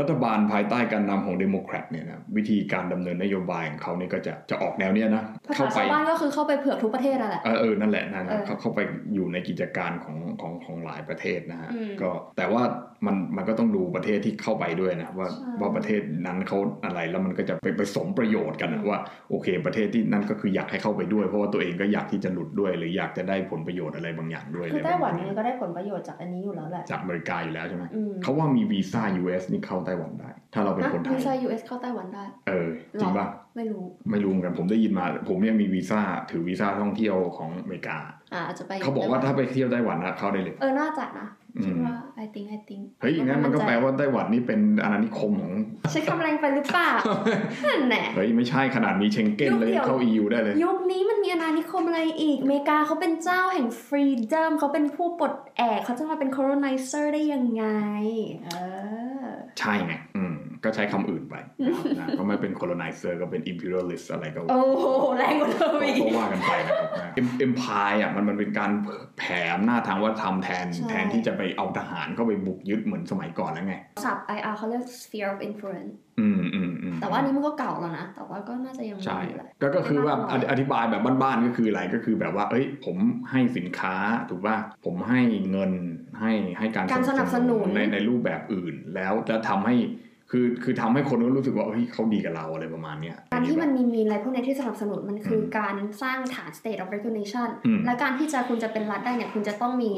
[0.00, 8.80] รัฐบาลภายใต้การนำของเดโมแครตเนี่ยนะวิธีการดำเนินนโยบายของเขาเนี่ยก็จะจะออกแนวเนี้ยนะภาเข้าษาไปชาวบ้านก็คือเข้าไปเผือกทุกประเทศนั่นแหละเออเออนั่นแหละนั่นแหละเออเขาเข้าไป
[9.14, 12.62] อยู่ในกิจการของของของหลายประเทศนะฮะอืมก็แต่ว่า
[13.06, 18.98] มันมันก็ต้องดูประเทศที่เข้าไปด้วยนะว่าใช่ว่าประเทศนั้นเขาอะไรแล้วมันก็จะไปไปสมประโยชน์กันนะว่า
[19.30, 32.68] โอเค ประเทศที่นั่นก็คืออยากให้เข้าไปด้วย เพราะว่าตัวเองก็อยากที่จะหลุดด้วย หรืออยากจะได้ผลประโยชน์อะไรบางอย่างด้วยคืออะไรไต้หวันแบบยังไงก็ได้ผลประโยชน์จากอันนี้อยู่แล้วแหละจากอเมริกาอยู่แล้วใช่ไหมอืมเขาว่ามีวีซ่า US นี่เข้าาไต้หวันได้ ถ้าเราเป็นคนไทยวีซ่า US เข้าไต้หวันได้ เออ
[33.00, 37.96] จริงป่ะไม่รู้ ไม่รู้เหมือนกันผมได้ยินมา ผมเนี่ยมีวีซ่าถือวีซ่าท่องเที่ยวของอเมริกา
[38.34, 41.28] อ่าจะไปเขาบอกว่าถ้าไปเที่ยวไต้หวันนะเข้าได้เลย เออน่าจะนะ
[41.64, 45.52] คิดว่า I think I think เฮ้ยอย่างนั้นมันก็แปลว่าไต้หวันนี่เป็นอาณานิคมของ
[45.92, 46.90] ใช้คำแรงไปหรือเปล่า
[47.66, 57.64] นั่นแหละเฮ้ยไม่ใช่ขนาดมีเชงเก้นเลยเข้า EU ได้เลย ยุคนี้มันมีอาณานิคมอะไรอีกอเมริกาเขาเป็นเจ้าแห่งฟรีด o m เขาเป็นผู้ปลดแอกเขาจะมาเป็น colonizer ได้ยังไง
[58.46, 58.50] เอ
[59.24, 59.26] อ
[59.60, 61.34] ใช่ไงอืมก็ใช้คำอื่นไป
[61.98, 64.86] นะก็ไม่เป็น colonizer ก็เป็น imperialist อะไรก็โอ้โห
[65.16, 68.70] แรงกว่าเดิมอีกก็ว่ากันไปนะครับนะ Em- empire อะมันมันเป็นการ
[69.18, 73.74] แผ่อำนาจทางวัฒนธรรมแทนใช่แทนที่จะไปเอาทหารเข้าไปบุกยึดเหมือนสมัยก่อนแล้วไง
[74.06, 76.67] ศัพท์ IR เขาเรียก sphere of influence อืมอืมอืม
[77.00, 82.96] แต่ว่าอันนี้มันก็เก่าแล้วนะ แต่ว่าก็น่าจะยังมีใช่อยู่แหละก็ก็คือว่าไม่มากหรอกอธิบายแบบบ้านๆก็คืออะไรก็คือแบบว่า เอ้ย ผม
[83.30, 83.94] ให้สินค้า
[84.30, 85.20] ถูกป่ะผมให้
[85.50, 85.72] เงิน
[86.20, 89.74] ให้ให้การการสนับสนุนในในรูปแบบอื่น แล้วจะทำให้
[90.32, 99.92] คือคือทำให้คนก็รู้สึกว่าเฮ้ยเขาดีกับเราอะไรประมาณเนี้ยการที่มันมีมีอะไรพวกนี้ที่สนับสนุนมันคืออการสร้างฐาน state of recognition อืมและการที่จะคุณจะเป็นรัฐได้เนี่ยคุณจะต้องมี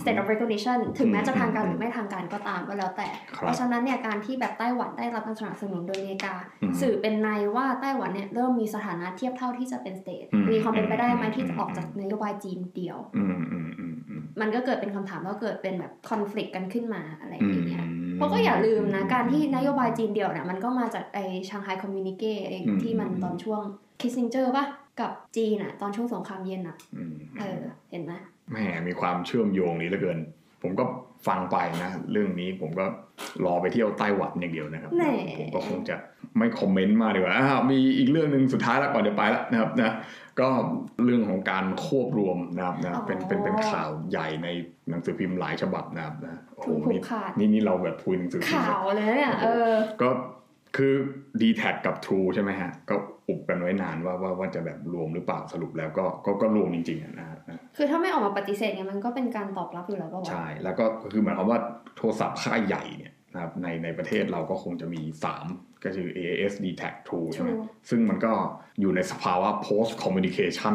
[0.00, 23.62] state of recognition ถึงแม้จะทางการหรือไม่ทางการก็ตามก็แล้วแต่ครับเพราะฉะนั้นเนี่ยการที่แบบไต้หวันได้รับการสนับสนุนโดยอเมริกาอืมสื่อเป็นในว่าไต้หวันเนี่ยเริ่มมีสถานะเทียบเท่าที่จะเป็น state อืมมีความเป็นไปได้ไหมอืมที่จะออกจากนโยบายจีนเดียวอืมอืมอืมอืมมันก็เกิดเป็นคำถามแล้วเกิดเป็นแบบ conflict กันขึ้นมาอะไรออืมย่างเงี้ยเพราะก็อย่าลืมนะการที่นโยบายจีนเดียวเนี่ยมันก็มาจากไอ Shanghai Communiqué ไออืมที่มันตอนช่วง
[24.00, 24.64] คิสซิงเจอร์ป่ะ
[25.00, 28.12] กับจีนอะตอนช่วงสงครามเย็นอะอืมเออเห็นไหม
[28.50, 28.58] แหม
[28.88, 30.18] มีความเชื่อมโยงนี้เหลือเกิน
[30.62, 30.84] ผมก็
[31.28, 32.84] ฟังไปนะ เรื่องนี้ผมก็
[33.44, 35.96] รอไปเที่ยวไต้หวันอย่างเดียวนะครับแหน่ผมก็คงจะ
[36.38, 39.92] ไม่คอมเมนต์มากดีกว่าอ้าวมีอีกเรื่องหนึ่งสุดท้ายแล้วก่อนจะไปแล้วนะครับนะ
[40.40, 40.48] ก็
[41.04, 44.48] เรื่องของการควบรวมนะครับนะเป็นเป็นเป็นข่าวใหญ่ใน
[44.90, 49.72] หนังสือพิมพ์หลายฉบับนะครับนะโอ้โหถูกผูนี่กขาดนี่นี่เราแบบคุยหนังสือพิมพ์ข่าวเลยเนี่ยเออ
[50.02, 50.10] ก็
[50.76, 50.94] คือ
[51.40, 57.38] d t แทกับ True ใช่ไหมฮะ ก็อุ บกันไว้นานว่าว่าว่าจะแบบรวมหรือเปล่าสรุปแล้วก็ก็ก็รวมจริงๆอะนะฮะ
[57.76, 61.58] คือถ้าไม่ออกมาปฏิเสธเนี่ยมันก็เป็นการตอบรับอยู่แล้วป่าวะใช่ แล้วก็คือหมายความว่า
[61.96, 65.02] โทรศัพท์ค่ายใหญ่เนี่ยนะครับในในประเทศเราก็คงจะมี
[65.42, 68.32] 3 ก็คือ AAS d t a c True ใช่ไหม True ซึ่งมันก็
[68.80, 70.74] อยู่ในสภาวะ post communication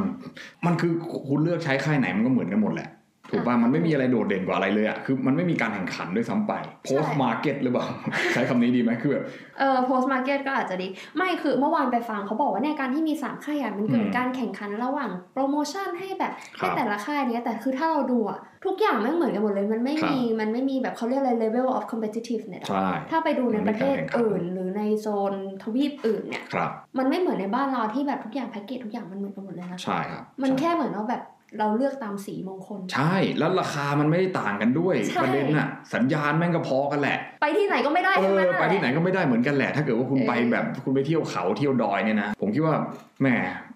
[0.66, 0.94] มันคือ
[1.28, 2.90] คุณเลือกใช้ค่ายไหนมันก็เหมือนกันหมดแหละ
[3.30, 6.54] ถูกป่ะมันไม่มีอะไรโดดเด่นกว่าอะไรเลยอะคือมันไม่มีการแข่งขันด้วยซ้ำไป
[6.88, 7.86] post market หรือเปล่า
[8.34, 9.24] ใช้คำนี้ดีไหมคือแบบ
[9.60, 10.88] เออ post market ก็อาจจะดี
[11.18, 31.22] ไม่คือเมื่อวานไปฟังเขาบอกว่าเนี่ยการที่มีสามค่ายอะมันเกิดอืมการแข่งขันระหว่างโปรโมชั่นให้แบบครัให้บแต่ละค่ายเนี้ยแต่คือถ้าเราดูอะทุกอย่างไม่งเหมือนกันหมดเลย มันไม่มีมันไม่มีแบบเขาเรียกอะไร level of competitiveness อะใช่ถ้าไปดูในประเทศมันไม่การแข่งขันอื่น หรือในโซนทวีปอื่นเนี่ยครับมันไม่เหมือนในบ้านเราที่แบบทุกอย่างแพ็กเกจทุกอย่างมันเหมือนกันหมดเลยนะใช่ครับมันใช่แค่เหมือนว่าแบบ
[31.60, 42.76] เราเลือกตามสีมงคล ใช่ แล้วราคามันไม่ได้ต่างกันด้วยใช่ประเด็นน่ะ สัญญาณแม่งก็พอกันแหละ ไปที่ไหนก็ไม่ได้เอทั้งอนั้นไปที่ไหนก็ไม่ได้เหมือนกันแหละ ถ้าเกิดว่าคุณเออไปแบบคุณไปเที่ยวเขาเที่ยวดอยเนี่ยนะ ผมคิดว่า
[43.22, 43.28] แหม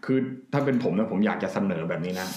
[0.06, 0.18] คือ
[0.54, 2.28] ถ้าเป็นผมนะผมอยากจะเสนอแบบนี้นะ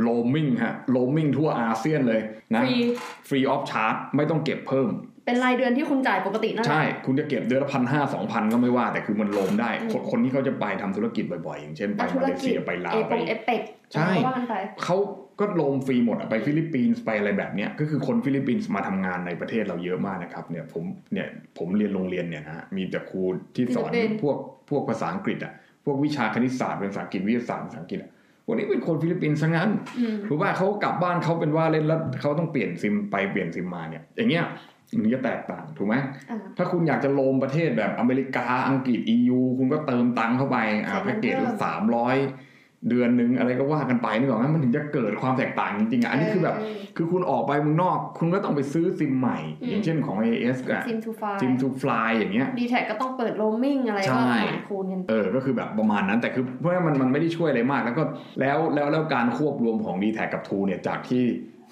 [0.00, 2.20] โลมิงฮะโลมิงทั่วอาเซียนเลย
[2.54, 4.88] นะ free free of charge ไม่ต้องเก็บเพิ่ม
[5.24, 13.60] เป็นรายเดือนที่คุณจ่ายปกตินั่นแหละใช่ คุณจะเก็บเดือนละพันห้าสองพันก็ไม่ว่าแต่คือมันโลมได้อืมคนคนที่เขาจะไปทำธุรกิจบ่อยๆ อย่างเช่นไปแต่ธุมารเลกิจเซียไปลาเอวปไปงเอเปก
[13.92, 14.96] ใช่ว่ากันไปเขา
[15.40, 23.22] ก็โลมฟรีหมดอะไปฟิลิปปินส์ไปอะไรแบบเนี้ยก็คือคนฟิลิปปินส์มาทำงานในประเทศเราเยอะมากนะครับเนี่ยผมเนี่ยผมเรียนโรงเรียนเนี่ยนะฮะมีแต่ครู
[23.54, 24.36] ที่สอนฟิลิปปินส์พวก
[24.70, 25.52] พวกภาษาอังกฤษอะ
[25.84, 28.10] พวกวิชาคณิตศาสตร์เป็นภาษาอังกฤษวิทยาศาสตร์ภาษาอังกฤษอะ
[28.48, 34.44] วันนี้เป็นคนฟิลิปปินส์ทั้งนั้นอืมถูกป่ะเขากลับบ้านเขาเป็นว่าเล่นแล้วเขาต้องเปลี่ยนซิมไปเปลี่ยนซิมมาเนี่ยอย่างเงี้ย
[35.02, 35.94] มันจะแตกต่างถูกไหม
[36.30, 42.16] อ่าถ้าคุณอยากจะ roam ประเทศแบบอเมริกาอังกฤษ EU คุณก็เติมตังค์เข้าไปอ่าใช่แพ็กเกจเพิ่ละมสามร้อย
[42.90, 46.56] เดือนหนึ่งอะไรก็ว่ากันไปนึกออกไหมมันถึงจะเกิดความแตกต่างจริงๆอะอันนี้คือแบบ
[46.96, 58.02] คือคุณออกไปเมืองนอก คุณก็ต้องไปซื้อซิมใหม่อืมอย่างเช่นของ AIS อะ SIM2Fly SIM2Fly อย่างเงี้ยดีแทคก็ต้องเปิดโรมมิ่งอะไรใช่ก็หารคูณกันเออก็คือแบบประมาณนั้นแต่คือเพราะว่ามันมันไม่ได้ช่วยอะไรมาก แล้วก็
[58.40, 61.24] แล้วแล้วแล้วการควบรวมของ d t แทกับทูเนี่ยจากที่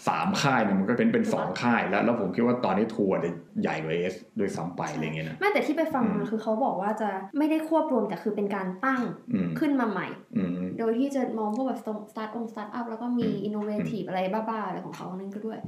[0.08, 3.30] สามค่ายเนี่ยมันก็เป็นเป็นสองค่ายแล้วแล้วผมคิดว่าตอนนี้ทรูจะ
[3.62, 9.00] ใหญ่กว่า AIS ด้วยซ้ำไปอะไรเงี้ยนะไม่แต่ที่ไปฟังอืมามคือเขาบอกว่าจะไม่ได้ควบรวมแต่คือเป็นการตั้ง
[9.32, 11.80] อืมขึ้นมาใหม่อืมโดยที่จะมองพวกแบบ
[12.12, 15.58] สตาร์ทอัพสตาร์ทอัพแล้วก็มีอืม innovative อะไรบ้าๆอะไรของเขานั่นก็ด้วย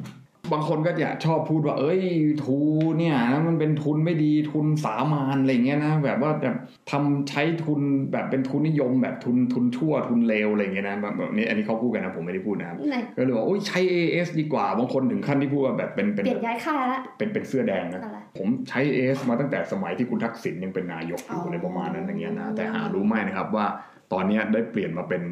[0.52, 2.02] บางคนก็จะชอบพูดว่า เอ้ย
[2.44, 2.58] ทรู
[2.98, 6.56] เนี่ยมันเป็นทุนไม่ดีทุนสามานย์อะไรเงี้ยนะแบบว่าแบบ
[6.90, 7.80] ทำใช้ทุน
[8.12, 23.66] แบบเป็นทุนนิยมแบบทุนทุนชั่วทุนเลวอะไรเงี้ยนะแบบแบบนี้อันนี้เขาพูดกันนะผมไม่ได้พูดนะครับไหนก็เลยว่าโอ้ยใช้ AS ดีกว่าบางคนถึงขั้นที่พูดว่าแบบเป็นเป็นเปลี่ยนย้ายค่ายละเป็นเป็นเสื้อแดงนะอะไรผมใช้ AS มาตั้งแต่สมัยที่คุณทักษิณยังเป็นนายกอยู่อ๋อออะไรประมาณนั้นอย่างเงี้ยนะแต่หารู้ไหมนะครับว่า
[24.12, 25.22] ตอนเนี้ยได้เปลี่ยนมาเป็น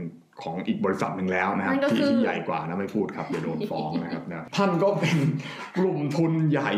[0.42, 5.16] ของอีกบริษัทหนึ่งแล้วนะครับนั่นก็ที่คือที่ใหญ่กว่านะไม่พูดครับเดี๋ยวโดนฟ้องนะครับนะท่านก็เป็น
[5.78, 6.72] กลุ่มทุนใหญ่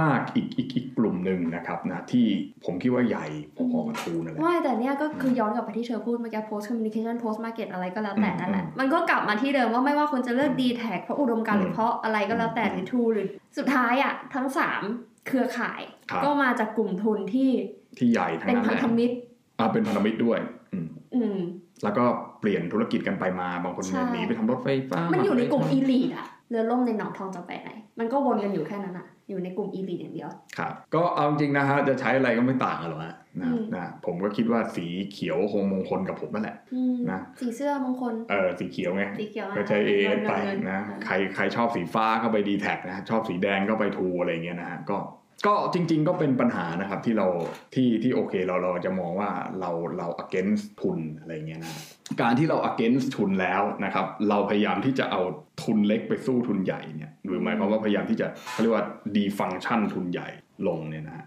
[0.00, 2.26] มากๆอีกอีกอีกกลุ่มหนึ่งนะครับนะที่
[2.64, 14.82] ผมคิดว่าใหญ่พอๆกับทูนั่นแหละไม่แต่เนี้ยก็คือย้อนกลับไปที่เธอพูดเมื่อกี้ post communication post market อะไรก็แล้วแต่นั่นแหละอืมมันก็กลับมาที่เดิมว่าไม่ว่าคุณจะเลือก d t แทเพราะอุดมการณ์หอืรืมอเพราะอะไรก็แล้วแต่หรือ True หรือสุดท้ายอะทั้งสาม
[15.26, 17.50] เครือข่ายครับก็มาจากกลุ่มทุนที่
[17.98, 19.14] ที่ใหญ่ทั้งเป็นนั้นพัแหนละธมิตร
[19.58, 20.38] อ่าเป็นพันธมิตรด้วย
[20.72, 21.38] อืมอืม
[21.82, 22.04] แล้วก็
[22.40, 44.96] เปลี่ยนธุรกิจกันไปมาบางคนใช่หนีไปทำรถไฟฟ้า มันอยู่ในกลุ่มไปทำอีลีดอะเรือล่มในหนองทองจะไปไหน มันก็วนกันอยู่แค่นั้นอะอยู่ในกลุ่มอีลีดอย่างเดียว ครับ ก็เอาจริงนะฮะจะใช้อะไรก็ไม่ต่างกันหรอกฮะนะอืมนะผมก็คิดว่าสีเขียวคงมงคลกับผมนั่นแหละอืมนะสีเสื้อมงคลเออสีเขียวไงสีเขียวอะก็ใช้เองินไปเงินะเงิใครใครชอบสีฟ้าก็ไปดีแท็นะชอบสีแดงก็ไปทูอะไรเงี้ยนะฮะก็
[45.46, 47.28] ก็จริง ๆ ก็เป็นปัญหานะครับที่เรา
[47.74, 51.72] ที่ที่โอเคเราเราจะมองว่าเราเรา against ทุนอะไรเงี้ยนะ
[52.20, 55.20] การที่เรา against ทุนแล้วนะครับ เราพยายามที่จะเอา
[55.62, 58.84] ทุนเล็กไปสู้ทุนใหญ่เนี่ยหรือหมายความว่าพยายามที่จะเขาเรียกว่า
[59.16, 60.28] defunction ทุนใหญ่
[60.66, 61.26] ลงเนี่ยนะฮะ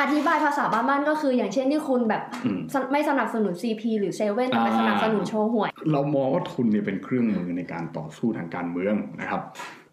[0.00, 9.42] อธิบายภาษาบ้านๆก็คืออย่างเช่นที่คุณแบบอืมสนไม่สนับสนุน CP หรือเซเว่นแต่ไปอ่าสนับสนุนโชว์หวย เรามองว่าทุนเนี่ยเป็นเครื่องมือในการต่อสู้ทางการเมืองนะครับ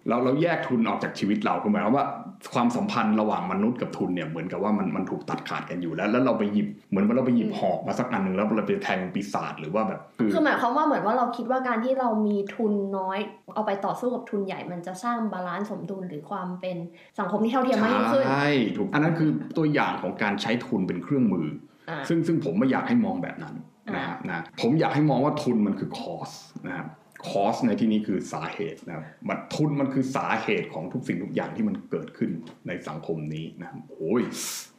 [0.10, 2.06] เราเราแยกทุนออกจากชีวิตเราคือหมายความว่า
[2.54, 13.20] ความสัมพันธ์ระหว่างมนุษย์กับทุนเนี่ยเหมือนกับว่ามันมันถูกตัดขาดกันอยู่แล้ว แล้วเราไปหยิบเหมือนว่าเราไปหยิบหอกมาสักอันหนึ่งแล้วเราไปแทงปีศาจหรือว่าแบบคือคือหมายความว่าเหมือนว่าเราคิดว่าการที่เรามีทุนน้อย
[13.56, 16.78] เอาไปต่อสู้กับทุนใหญ่มันจะสร้าง balance สมดุลหรือความเป็น
[17.20, 21.48] สังคมที่เท่าเทียมมากยิ่งขึ้นใช่ถูกอันนั้นคือตัวอย่างของการใช้ทุนเป็นเครื่องมือ
[21.90, 23.56] อ่าซึ่งซึ่งผมไม่อยากให้มองแบบนั้น
[23.96, 26.32] นะฮะนะผมอยากให้มองว่าทุนมันคือ cause
[26.68, 26.88] นะครับ
[27.28, 32.32] cause ในที่นี้คือสาเหตุนะครับมันทุนมันคือสาเหตุของทุกสิ่งทุกอย่างที่มันเกิดขึ้น
[32.68, 34.22] ในสังคมนี้นะโอ้ย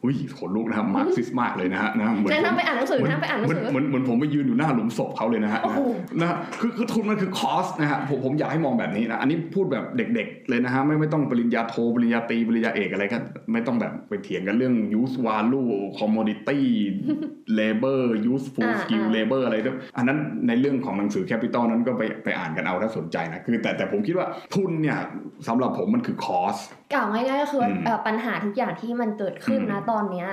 [0.03, 5.81] อุ้ยขนลุกนะครับมาร์กซิสต์มากเลยนะฮะนะเหมือนแนะผมนำไปอ่านหนังสือเหมือนนะไปอ่านหนังสือเหมือนเหมือนผมไปยืนอยู่หน้าหลุมศพเขาเลยนะฮะโอ้โห
[6.21, 13.19] นะคือคือทุนมันคือ cause นะฮะผมผมอยากให้มองแบบนี้นะอันนี้พูดแบบเด็ก ๆ เลยนะฮะไม่ไม่ต้องปริญญาโทปริญญาตรีปริญญาเอกอะไรก็
[13.53, 16.61] ไม่ต้องแบบไปเถียงกันเรื่อง use value commodity
[17.59, 24.99] labor useful อ่า skill อ่า labor อะไรด้วยอันนั้นในเรื่องของหนังสือ capital นั้นก็ไปไปอ่านกันเอาถ้าสนใจนะคือแต่แต่ผมคิดว่าทุนเนี่ย
[25.49, 26.57] สำหรับผมมันคือคอส
[26.93, 30.29] กล่าวง่ายๆก็คืออมเอ่อปัญหาทุกอย่างที่มันเกิดขึ้นอืมนะตอนเนี้ย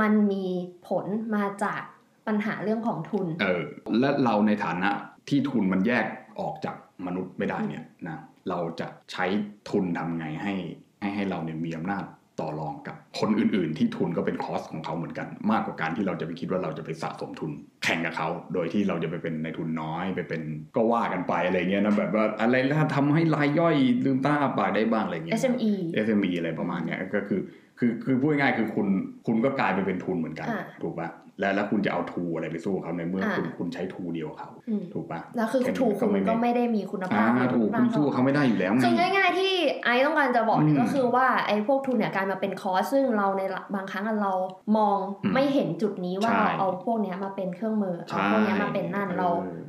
[0.00, 0.44] มันมี
[0.88, 1.80] ผลมาจาก
[2.26, 3.62] ปัญหาเรื่องของทุน เออ
[4.00, 4.90] และเราในฐานะ
[5.28, 6.06] ที่ทุนมันแยก
[6.40, 8.18] ออกจากมนุษย์ไม่ได้เนี่ยนะ
[8.48, 9.24] เราจะใช้
[9.70, 10.54] ทุนทำไงให้
[11.00, 12.04] ให้ให้เราเนี่ยมีอำนาจ
[12.40, 17.50] ต่อรองกับคนอื่น ๆ ที่ทุนก็เป็นคอสของเขาเหมือนกัน มากกว่าการที่เราจะไปคิดว่าเราจะไปสะสมทุน
[17.84, 20.42] แข่งกับเขา โดยที่เราจะไปเป็นในทุนน้อยไปเป็น
[20.76, 23.74] ก็ว่ากันไปอะไรเงี้ยนะแบบว่าอะไรถ้าทำให้รายย่อย
[24.04, 25.72] ลืมตาอ้าปากได้บ้างอะไรเงี้ย SME
[26.06, 27.40] SME อะไรประมาณเนี้ยก็คือ
[27.78, 28.86] คือคือพูดง่ายๆคือคุณ
[29.26, 31.08] คุณก็กลายไปเป็นทุนเหมือนกันอ่าถูกปะ
[31.40, 39.52] แล้วแล้วคุณจะเอาทูอะไรไปสู้เขาในเมื่ออ่าคุณคุณใช้ทูเดียวเขาอืมถูกปะแล้วคือแค่นี้ถูกก็คุณไม่ก็ไม่ไม่ได้มีคุณภาอ่าพถูกคุณสู้เขาไม่ได้อยู่แล้วไงคือง่าย ๆ ที่
[39.84, 43.42] ไอซ์ต้องการจะบอกเนี่ยอืมก็คือว่าไอ้พวกทุนเนี่ยกลายมาเป็น cause ซึ่งเราใน
[43.74, 44.32] บางครั้งเรา
[44.76, 49.28] มองอืมไม่เห็นจุดนี้ว่าใช่เราเอาพวกเนี้ยมาเป็นเครื่องมือเอาใช่พวกเนี้ยมาเป็นนั่นเออเรา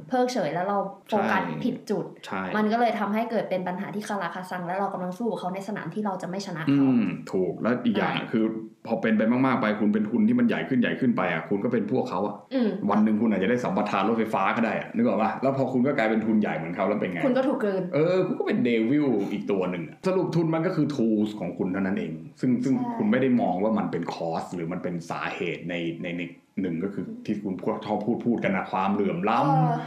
[0.10, 8.46] เพิกเฉยแล้วเราโฟกัสใช่ผิดจุดใช่มันก็เลยทำให้เกิดเป็นปัญหาที่คาราคาซัง และเรากำลังสู้กับเขาในสนามที่เราจะไม่ชนะอืเขามถูกแล้วอีกอย่างอะคือ
[8.88, 26.22] พอเป็นไปมากๆไปคุณเป็นทุนที่มันใหญ่ขึ้นใหญ่ขึ้นไปอะคุณก็เป็นพวกเขาอะอืมวันหนึ่งคุณอาจจะได้สัมปทานรถไฟฟ้าก็ได้อะนึกออกปะแล้วพอคุณก็กลายเป็นทุนใหญ่เหมือนเขาแล้วเป็นไง คุณก็ถูกเกิน เออคุณก็เป็น devil อีกตัวหนึ่งอะสรุปทุนมันก็คือ tools ของคุณเท่านั้นเอง ซึ่งซึ่งใช่คุณไม่ได้มองว่ามันเป็นคอสหรือมันเป็นสาเหตุในในใน
[26.62, 29.78] หนึ่งก็คือที่คุณพวกชอบพูดพูดกันนะความเหลื่อมล้ำเออ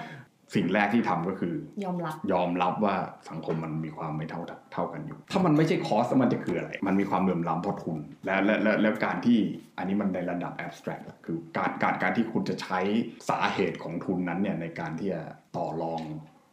[0.54, 1.54] สิ่งแรกที่ทำก็คือ
[1.84, 2.94] ยอมรับยอมรับว่า
[3.30, 9.38] สังคมมันมีความไม่เท่าเท่ากันอยู่ ถ้ามันไม่ใช่คอสมันจะคืออะไร มันมีความเหลื่อมล้ำเพราะทุน และและและแล้วการที่
[9.78, 12.80] อันนี้มันในระดับ abstract อะคือการการการที่คุณจะใช้
[13.28, 15.22] สาเหตุของทุนนั้นเนี่ยในการที่จะ
[15.56, 16.02] ต่อรอง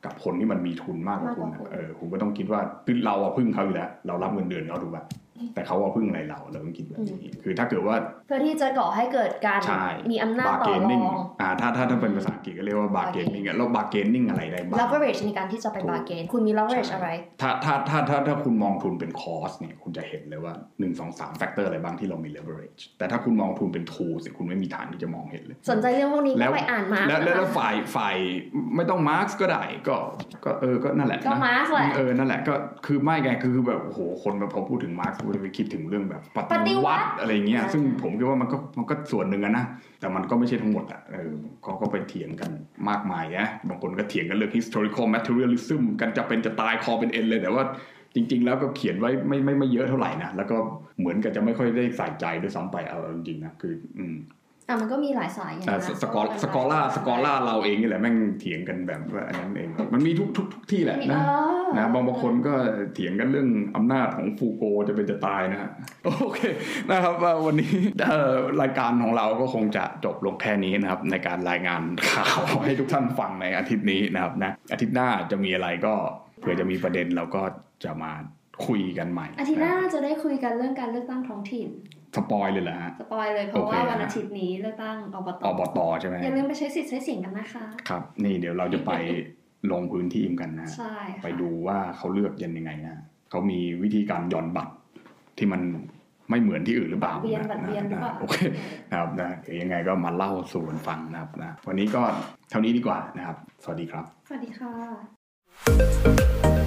[0.06, 5.04] กับคนที่มันมีทุนมากกว่าคุณมากกว่าคุณอะเออคุณก็ต้องคิดว่าคือเราอะพึ่งเขาอยู่แล้ว เรารับเงินเดือนเขาถูกป่ะ
[5.56, 7.96] แต่เขาอะพึ่งอะไรเราเราต้องคิดแบบนี้ คือถ้าเกิดว่า
[8.28, 17.10] เพื่อที่จะก่อให้เกิดการใช่มีอำนาจต่อร bargaining องอ่าถ้าถ้าถ้าเป็นภาษาอังกฤษก็เรียกว่า bargaining อะแล้ว bargaining อะไรได้บ้าง leverage ในการที่จะไปถูก bargain คุณมี leverage ใช่อะไร
[17.42, 28.16] ถ้าถ้าถ้าถ้าถ้าคุณมองทุนเป็น cause เนี่ยคุณจะเห็นเลยว่า 1 2 3 factor อะไรบ้างที่เรามี leverage แต่ถ้าคุณมองทุนเป็น tools เนี่ยคุณไม่มีทางที่จะมองเห็นเลย สนใจเรื่องพวกนี้แล้วก็ไปอ่านมาแล้วแล้วแล้วฝ่ายฝ่าย
[28.76, 29.96] ไม่ต้องมาร์กก็ได้ก็
[30.46, 32.54] ก็เออก็นั่นแหละก็นะมาร์กแหละเออนั่นแหละก็
[32.86, 39.66] คือไม่ไงคือคือแบบโอ้โหคนแบบพอพูดถึงมาร์กก็จะไปคิดถึงเรื่องแบบปปฏิฏิวัวัติติอะไรเงี้ยอ่าซึ่งผมคิดว่ามันก็มันก็ส่วนหนึ่งอะนะ
[40.00, 41.32] แต่มันก็ไม่ใช่ทั้งหมดอะเออ
[41.64, 42.52] เขาก็ไปเถียงกัน
[42.90, 47.64] มากมายนะบางคนก็เถียงกันเรื่อง historical materialism กันจะเป็นจะตายคอเป็นเอ็นเลยแต่ว่า
[48.16, 50.58] จริง ๆ แล้วก็เขียนไว้ไม่ไม่ไม่เยอะเท่าไหร่นะแล้วก็
[51.00, 54.16] เหมือนกับจะไม่ค่อยได้ใส่ใจด้วยซ้ำไปเอาจริงๆนะคืออืม
[54.72, 61.32] อะมันก็มีหลายสายอย่างแต่นะสกอสกอล่าสกอล่าเราเองนี่แหละแม่งเถียงกันแบบว่าอันนั้นเอง มันมีทุกทุกทุกที่แหละมีนะเอ
[61.66, 62.54] อนะบางบางคนก็
[62.94, 65.70] เถียงกันเรื่องอำนาจของฟูโกจะเป็นจะตายนะฮะ
[66.04, 66.40] โอเค
[66.90, 71.82] นะครับว่าวันนี้เอ่อรายการของเราก็คงจะจบลงแค่นี้นะครับ ในการรายงาน
[72.12, 75.94] ข่าวให้ทุกท่านฟังในอาทิตย์นี้นะครับนะอาทิตย์หน้าจะมีอะไรก็
[76.40, 77.42] เผื่อจะมีประเด็นเราก็
[77.84, 78.12] จะมา
[78.66, 81.70] คุยกันใหม่ อาทิตย์หน้าจะได้คุยกันเรื่องการเลือกตั้งท้องถิ่น
[82.16, 88.92] สปอยเลยเหรอฮะ สปอยเลยเพราะโอเคว่าวันนะอาทิตย์นี้เลือกตั้งอบตอบตใช่ไหมอย่าลืมไปใช้สิทธิ์ใช้เสียงกันนะคะ ครับ นี่เดี๋ยวเราจะไป
[89.72, 92.98] ลงพื้นที่กันนะ ใช่ค่ะไปดูว่าเขาเลือกยังไงนะ
[93.30, 94.74] เขามีวิธีการหย่อนบัตร
[95.38, 95.62] ที่มัน
[96.30, 98.36] ไม่เหมือนที่อื่นหรือเปล่าบัตรเวียนบัตรเวียนหรือเปล่าะโอเค
[98.92, 102.02] นะครับนะเดี๋ยวยังไงก็มาเล่าสู่กันฟังนะครับนะวันนี้ก็
[102.50, 106.61] เท่านี้ดีกว่านะครับ สวัสดีครับ สวัสดีค่ะ